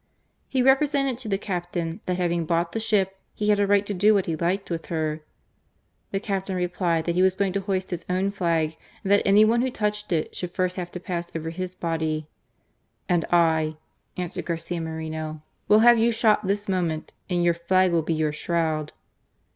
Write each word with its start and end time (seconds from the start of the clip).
He 0.47 0.63
represented 0.63 1.19
to 1.19 1.27
the 1.29 1.37
captain 1.37 2.01
that 2.07 2.17
having 2.17 2.43
bought 2.47 2.71
the 2.71 2.79
ship 2.79 3.19
he 3.35 3.49
had 3.49 3.59
a 3.59 3.67
right 3.67 3.85
to 3.85 3.93
do 3.93 4.15
what 4.15 4.25
he 4.25 4.35
liked, 4.35 4.71
with 4.71 4.87
her. 4.87 5.21
The 6.09 6.19
captain 6.19 6.55
replied 6.55 7.05
that 7.05 7.13
he 7.13 7.21
was 7.21 7.35
going 7.35 7.53
to 7.53 7.61
hoist 7.61 7.91
his 7.91 8.03
own 8.09 8.31
flag, 8.31 8.77
and 9.03 9.11
that 9.11 9.21
any 9.25 9.45
one 9.45 9.61
who 9.61 9.69
touched 9.69 10.11
it 10.11 10.35
would 10.41 10.49
first 10.49 10.77
have, 10.77 10.91
to 10.93 10.99
pass 10.99 11.27
over 11.35 11.51
his 11.51 11.75
body. 11.75 12.27
"And 13.07 13.25
I," 13.25 13.77
answered 14.17 14.45
Garcia 14.45 14.81
Moreno," 14.81 15.43
will 15.67 15.81
have 15.81 15.99
you 15.99 16.11
shot 16.11 16.47
this 16.47 16.67
moment, 16.67 17.13
and 17.29 17.43
your 17.43 17.53
flag 17.53 17.91
will 17.91 18.01
be 18.01 18.15
your 18.15 18.33
shroud." 18.33 18.93